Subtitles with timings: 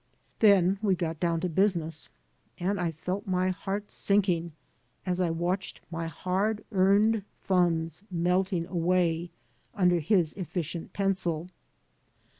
[0.39, 2.09] Then we got down to business,
[2.57, 4.51] and I felt my heart sinking
[5.05, 9.29] as I watched my hard earned funds melting away
[9.75, 11.49] under his e£Scient pencil.